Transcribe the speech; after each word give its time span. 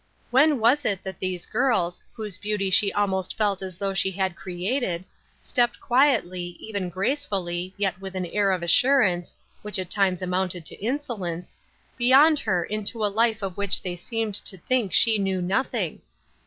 When 0.31 0.59
was 0.59 0.83
it 0.83 1.03
that 1.03 1.19
these 1.19 1.45
girls, 1.45 2.03
whose 2.13 2.39
beauty 2.39 2.71
she 2.71 2.91
almost 2.91 3.37
felt 3.37 3.61
as 3.61 3.77
though 3.77 3.93
she 3.93 4.09
had 4.09 4.35
created, 4.35 5.05
stepped 5.43 5.79
quietly, 5.79 6.57
even 6.59 6.89
gracefully, 6.89 7.75
yet 7.77 8.01
with 8.01 8.15
an 8.15 8.25
air 8.25 8.51
of 8.51 8.63
assurance— 8.63 9.35
which 9.61 9.77
at 9.77 9.91
times 9.91 10.23
amounted 10.23 10.65
to 10.65 10.81
insolence— 10.83 11.59
beyond 11.99 12.39
her 12.39 12.63
into 12.63 13.05
a 13.05 13.13
life 13.13 13.43
of 13.43 13.57
which 13.57 13.83
they 13.83 13.95
seemed 13.95 14.33
to 14.33 14.57
think 14.57 14.91
she 14.91 15.19
knew 15.19 15.39
nothing. 15.39 16.01